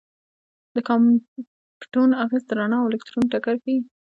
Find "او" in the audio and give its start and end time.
2.81-2.87